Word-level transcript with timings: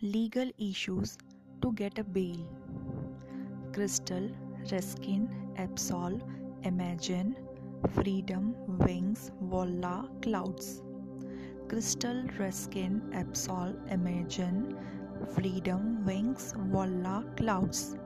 Legal 0.00 0.48
issues 0.58 1.18
to 1.60 1.72
get 1.72 1.98
a 1.98 2.04
bail. 2.04 2.38
Crystal, 3.72 4.30
Reskin, 4.70 5.28
Absol, 5.56 6.20
Imagine, 6.64 7.34
Freedom, 7.94 8.54
Wings, 8.78 9.32
Voila, 9.40 10.06
Clouds. 10.22 10.82
Crystal, 11.68 12.22
Reskin, 12.38 13.00
Absol, 13.12 13.74
Imagine, 13.90 14.76
Freedom, 15.34 16.04
Wings, 16.04 16.54
Voila, 16.56 17.22
Clouds. 17.36 17.96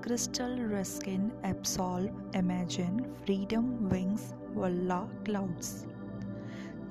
Crystal, 0.00 0.56
Reskin, 0.56 1.30
Absol, 1.42 2.10
Imagine, 2.34 3.04
Freedom, 3.26 3.88
Wings, 3.90 4.32
Voila, 4.54 5.06
Clouds. 5.26 5.86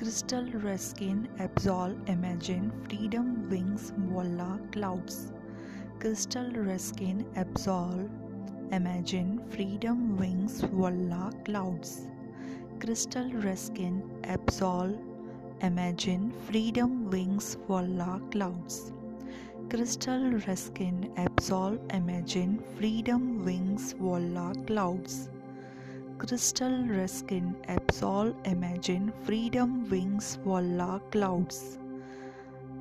Crystal 0.02 0.45
Reskin 0.65 1.27
Absol 1.38 1.95
Imagine 2.09 2.71
Freedom 2.89 3.47
Wings 3.52 3.93
Voila 3.95 4.57
Clouds. 4.71 5.31
Crystal 5.99 6.49
Reskin 6.70 7.23
Absol 7.35 8.09
Imagine 8.72 9.39
Freedom 9.52 10.17
Wings 10.17 10.61
Voila 10.61 11.30
Clouds. 11.45 12.08
Crystal 12.80 13.30
Reskin 13.45 14.02
Absol 14.23 14.98
Imagine 15.61 16.33
Freedom 16.47 17.08
Wings 17.11 17.55
Voila 17.67 18.17
Clouds. 18.31 18.94
Crystal 19.70 20.31
Reskin 20.47 21.13
Absol 21.13 21.77
Imagine 21.94 22.58
Freedom 22.75 23.45
Wings 23.45 23.94
Voila 23.94 24.52
Clouds 24.66 25.30
Crystal 26.21 26.70
Reskin 26.88 27.55
Absol 27.67 28.35
Imagine 28.45 29.11
Freedom 29.23 29.89
Wings 29.89 30.38
Voila 30.45 30.99
Clouds. 31.09 31.80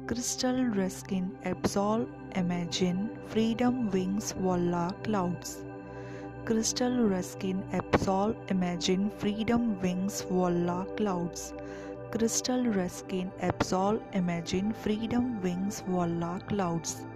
Crystal 0.07 0.59
Reskin 0.77 1.30
Absol 1.47 2.07
Imagine 2.37 3.09
Freedom 3.29 3.89
Wings 3.93 4.33
Voila 4.33 4.91
Clouds. 5.05 5.65
Crystal 6.45 6.93
Reskin 7.15 7.63
Absol 7.73 8.37
Imagine 8.51 9.11
Freedom 9.18 9.80
Wings 9.80 10.21
Voila 10.21 10.85
Clouds. 10.99 11.55
Crystal 12.11 12.63
Reskin 12.63 13.33
Absol 13.41 14.02
Imagine 14.13 14.74
Freedom 14.74 15.41
Wings 15.41 15.80
Voila 15.88 16.41
Clouds. 16.41 17.07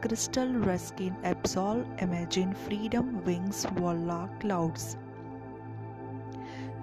Crystal 0.00 0.48
Reskin 0.48 1.14
Absol 1.22 1.86
Imagine 2.02 2.52
Freedom 2.54 3.22
Wings 3.24 3.66
Voila 3.76 4.26
Clouds 4.40 4.96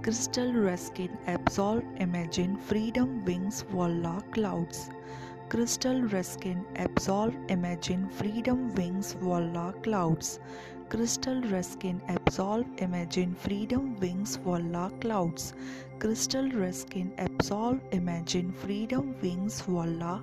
Crystal 0.05 0.51
Reskin 0.53 1.17
Absol 1.25 1.81
Imagine 1.99 2.55
Freedom 2.57 3.25
Wings 3.25 3.63
Voila 3.63 4.21
Clouds. 4.33 4.91
Crystal 5.49 5.99
Reskin 6.01 6.63
Absol 6.75 7.33
Imagine 7.49 8.07
Freedom 8.09 8.71
Wings 8.75 9.13
Voila 9.13 9.71
Clouds. 9.81 10.39
Crystal 10.89 11.41
Reskin 11.41 11.99
Absol 12.05 12.63
Imagine 12.79 13.33
Freedom 13.33 13.95
Wings 13.95 14.35
Voila 14.35 14.89
Clouds. 15.01 15.55
Crystal 15.97 16.51
Imagine 17.91 18.51
Freedom 18.53 19.15
Wings 19.23 19.61
Voila 19.61 20.21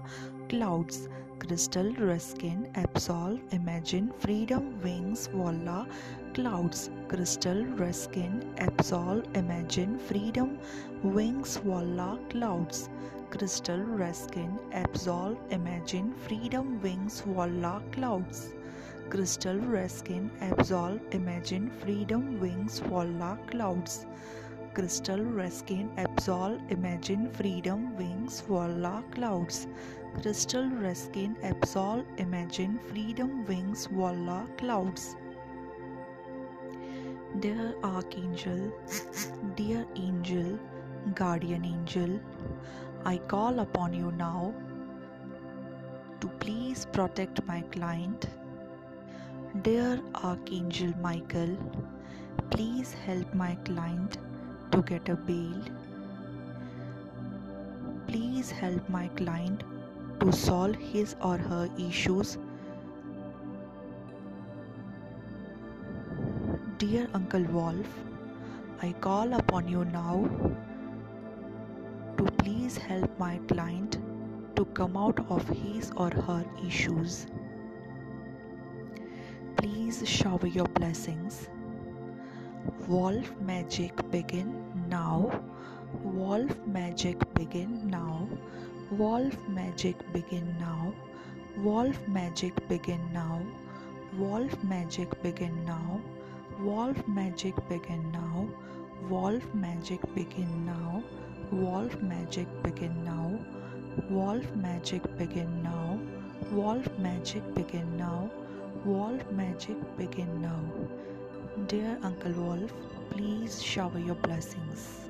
Clouds 0.48 1.08
Crystal 1.38 1.92
Ruskin, 1.94 2.68
Absol 2.74 3.40
Imagine 3.52 4.12
Freedom 4.18 4.80
Wings 4.82 5.26
Voila 5.28 5.86
Clouds. 6.34 6.90
Crystal 7.08 7.64
Ruskin, 7.76 8.42
Absol 8.56 9.24
Imagine 9.36 9.98
Freedom 9.98 10.58
Wings 11.02 11.56
Voila 11.58 12.16
Clouds. 12.30 12.88
Crystal 13.30 13.80
Ruskin, 13.80 14.58
Absol 14.72 15.36
Imagine 15.50 16.14
Freedom 16.14 16.80
Wings 16.82 17.20
Voila 17.20 17.80
Clouds. 17.92 18.54
Crystal 19.10 19.56
Reskin 19.56 20.30
Absol 20.40 20.98
Imagine 21.14 21.70
Freedom 21.80 22.40
Wings 22.40 22.78
Voila 22.80 23.36
Clouds 23.50 24.06
Crystal 24.74 25.18
Reskin 25.18 25.88
Absol 25.96 26.58
Imagine 26.70 27.30
Freedom 27.30 27.94
Wings 27.96 28.40
Voila 28.40 29.02
Clouds 29.14 29.66
Crystal 30.20 30.64
Reskin 30.84 31.34
Absol 31.42 32.04
Imagine 32.16 32.78
Freedom 32.88 33.44
Wings 33.44 33.86
Voila 33.86 34.46
Clouds 34.56 35.16
Dear 37.40 37.74
Archangel, 37.82 38.72
dear 39.56 39.86
angel, 39.96 40.58
guardian 41.14 41.64
angel, 41.64 42.20
I 43.04 43.16
call 43.18 43.60
upon 43.60 43.94
you 43.94 44.12
now 44.12 44.54
to 46.20 46.28
please 46.40 46.86
protect 46.92 47.44
my 47.46 47.62
client. 47.72 48.26
Dear 49.62 50.00
Archangel 50.14 50.92
Michael, 51.00 51.56
please 52.50 52.92
help 53.06 53.34
my 53.34 53.54
client 53.64 54.18
to 54.72 54.82
get 54.82 55.08
a 55.08 55.16
bail. 55.16 55.62
Please 58.08 58.50
help 58.50 58.88
my 58.88 59.08
client 59.08 59.62
to 60.20 60.32
solve 60.32 60.74
his 60.76 61.14
or 61.22 61.38
her 61.38 61.68
issues 61.78 62.38
Dear 66.82 67.08
Uncle 67.14 67.44
Wolf, 67.44 67.86
I 68.82 68.92
call 69.00 69.34
upon 69.34 69.68
you 69.68 69.84
now 69.84 70.28
to 72.18 72.24
please 72.38 72.76
help 72.76 73.16
my 73.20 73.38
client 73.46 73.98
to 74.56 74.64
come 74.64 74.96
out 74.96 75.24
of 75.30 75.48
his 75.48 75.92
or 75.96 76.10
her 76.10 76.44
issues. 76.66 77.28
Please 79.58 80.02
shower 80.08 80.48
your 80.48 80.66
blessings. 80.80 81.48
Wolf 82.86 83.32
magic 83.40 83.92
begin 84.12 84.48
now. 84.88 85.42
Wolf 86.04 86.56
magic 86.66 87.18
begin 87.34 87.90
now. 87.90 88.28
Wolf 88.92 89.36
magic 89.48 89.96
begin 90.12 90.54
now. 90.60 90.92
Wolf 91.56 91.98
magic 92.06 92.54
begin 92.68 93.00
now. 93.12 93.42
Wolf 94.16 94.62
magic 94.62 95.10
begin 95.22 95.64
now. 95.64 96.00
Wolf 96.60 97.06
magic 97.08 97.56
begin 97.68 98.06
now. 98.14 98.44
Wolf 99.08 99.54
magic 99.54 100.06
begin 100.24 100.64
now. 100.64 101.02
Wolf 101.50 102.00
magic 102.02 102.48
begin 102.62 103.04
now. 103.04 103.38
Wolf 104.08 104.54
magic 104.54 105.02
begin 105.18 105.62
now. 105.64 105.98
Wolf 106.52 106.86
magic 106.98 107.42
begin 107.54 107.96
now. 107.96 108.30
Wolf 108.84 109.30
magic 109.32 109.76
begin 109.96 110.40
now. 110.40 110.60
Dear 111.72 111.96
Uncle 112.02 112.32
Wolf, 112.32 112.70
please 113.08 113.62
shower 113.62 113.98
your 113.98 114.16
blessings. 114.16 115.08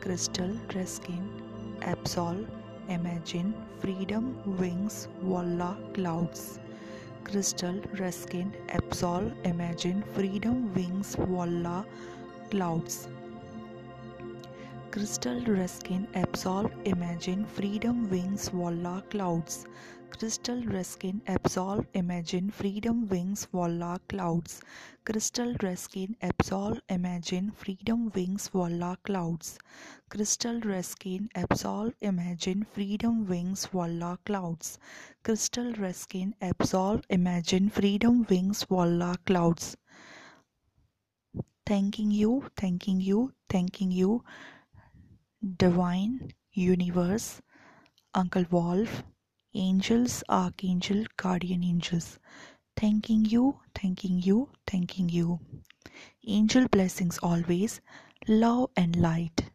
Crystal, 0.00 0.48
Reskin, 0.68 1.24
Absol, 1.80 2.46
Imagine, 2.88 3.52
Freedom, 3.80 4.24
Wings, 4.56 5.08
Walla, 5.20 5.76
Clouds. 5.92 6.58
Crystal, 7.24 7.74
Reskin, 8.00 8.50
Absol, 8.68 9.30
Imagine, 9.44 10.02
Freedom, 10.14 10.72
Wings, 10.72 11.14
Walla, 11.18 11.84
Clouds. 12.50 13.08
Crystal, 14.90 15.38
Reskin, 15.42 16.06
Absol, 16.12 16.70
Imagine, 16.86 17.44
Freedom, 17.44 18.08
Wings, 18.08 18.48
Voila, 18.48 19.02
Clouds. 19.10 19.66
Crystal, 20.16 20.62
Reskin, 20.62 21.20
absolve 21.26 21.86
Imagine, 21.94 22.50
Freedom, 22.50 23.08
Wings, 23.08 23.46
Voila, 23.46 23.98
Clouds. 24.08 24.60
Crystal, 25.04 25.54
Reskin, 25.54 26.14
absolve 26.22 26.80
Imagine, 26.88 27.50
Freedom, 27.50 28.10
Wings, 28.14 28.48
Voila, 28.48 28.94
Clouds. 29.04 29.58
Crystal, 30.08 30.60
Reskin, 30.60 31.28
absolve 31.34 31.94
Imagine, 32.00 32.64
Freedom, 32.64 33.26
Wings, 33.26 33.66
Voila, 33.66 34.16
Clouds. 34.24 34.78
Crystal, 35.24 35.72
Reskin, 35.72 36.34
Absol, 36.40 37.02
Imagine, 37.10 37.68
Freedom, 37.70 38.24
Wings, 38.28 38.64
Voila, 38.64 39.16
Clouds. 39.26 39.76
Thanking 41.66 42.10
you, 42.10 42.44
thanking 42.56 43.00
you, 43.00 43.32
thanking 43.48 43.90
you, 43.90 44.22
Divine, 45.56 46.32
Universe, 46.52 47.40
Uncle 48.14 48.44
Wolf, 48.50 49.04
angels, 49.54 50.22
archangel, 50.28 51.04
guardian 51.16 51.62
angels. 51.64 52.18
Thanking 52.76 53.24
you, 53.24 53.60
thanking 53.74 54.20
you, 54.20 54.48
thanking 54.66 55.08
you. 55.08 55.40
Angel 56.26 56.68
blessings 56.68 57.18
always, 57.18 57.80
love 58.28 58.70
and 58.76 58.96
light. 58.96 59.51